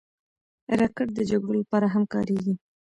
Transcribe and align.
راکټ 0.79 1.07
د 1.15 1.19
جګړو 1.29 1.53
لپاره 1.61 1.87
هم 1.93 2.03
کارېږي 2.13 2.53